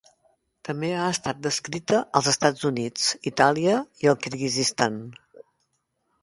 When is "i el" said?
4.07-4.19